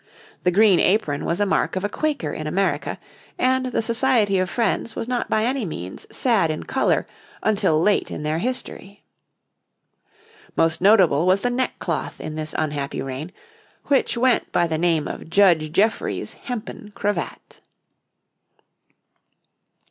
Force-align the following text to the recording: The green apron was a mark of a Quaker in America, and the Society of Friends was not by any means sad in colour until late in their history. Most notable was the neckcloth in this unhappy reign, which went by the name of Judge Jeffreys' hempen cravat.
The 0.41 0.49
green 0.49 0.79
apron 0.79 1.25
was 1.25 1.39
a 1.39 1.45
mark 1.45 1.75
of 1.75 1.83
a 1.83 1.87
Quaker 1.87 2.31
in 2.33 2.47
America, 2.47 2.97
and 3.37 3.67
the 3.67 3.83
Society 3.83 4.39
of 4.39 4.49
Friends 4.49 4.95
was 4.95 5.07
not 5.07 5.29
by 5.29 5.43
any 5.45 5.63
means 5.63 6.07
sad 6.09 6.49
in 6.49 6.63
colour 6.63 7.05
until 7.43 7.79
late 7.79 8.09
in 8.09 8.23
their 8.23 8.39
history. 8.39 9.03
Most 10.55 10.81
notable 10.81 11.27
was 11.27 11.41
the 11.41 11.51
neckcloth 11.51 12.19
in 12.19 12.33
this 12.33 12.55
unhappy 12.57 13.03
reign, 13.03 13.31
which 13.89 14.17
went 14.17 14.51
by 14.51 14.65
the 14.65 14.79
name 14.79 15.07
of 15.07 15.29
Judge 15.29 15.71
Jeffreys' 15.71 16.33
hempen 16.33 16.91
cravat. 16.95 17.61